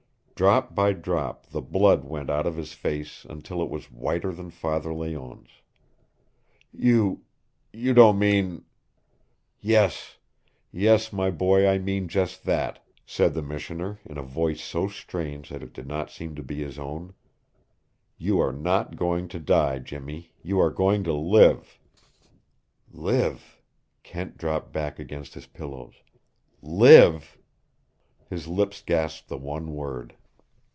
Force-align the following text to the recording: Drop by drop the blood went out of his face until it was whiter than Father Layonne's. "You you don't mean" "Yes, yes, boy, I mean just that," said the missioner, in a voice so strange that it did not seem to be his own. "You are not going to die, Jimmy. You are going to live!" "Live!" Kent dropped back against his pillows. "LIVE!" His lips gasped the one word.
Drop 0.33 0.73
by 0.73 0.91
drop 0.91 1.45
the 1.51 1.61
blood 1.61 2.03
went 2.03 2.27
out 2.27 2.47
of 2.47 2.57
his 2.57 2.73
face 2.73 3.27
until 3.29 3.61
it 3.61 3.69
was 3.69 3.91
whiter 3.91 4.31
than 4.31 4.49
Father 4.49 4.91
Layonne's. 4.91 5.51
"You 6.73 7.21
you 7.71 7.93
don't 7.93 8.17
mean" 8.17 8.65
"Yes, 9.59 10.17
yes, 10.71 11.09
boy, 11.09 11.67
I 11.67 11.77
mean 11.77 12.07
just 12.07 12.43
that," 12.45 12.83
said 13.05 13.35
the 13.35 13.43
missioner, 13.43 13.99
in 14.03 14.17
a 14.17 14.23
voice 14.23 14.63
so 14.63 14.87
strange 14.87 15.49
that 15.49 15.61
it 15.61 15.73
did 15.73 15.85
not 15.85 16.09
seem 16.09 16.33
to 16.33 16.41
be 16.41 16.55
his 16.63 16.79
own. 16.79 17.13
"You 18.17 18.39
are 18.39 18.51
not 18.51 18.95
going 18.95 19.27
to 19.27 19.39
die, 19.39 19.77
Jimmy. 19.77 20.33
You 20.41 20.59
are 20.59 20.71
going 20.71 21.03
to 21.03 21.13
live!" 21.13 21.77
"Live!" 22.91 23.61
Kent 24.01 24.39
dropped 24.39 24.73
back 24.73 24.97
against 24.97 25.35
his 25.35 25.45
pillows. 25.45 25.93
"LIVE!" 26.63 27.37
His 28.27 28.47
lips 28.47 28.81
gasped 28.83 29.27
the 29.29 29.37
one 29.37 29.75
word. 29.75 30.15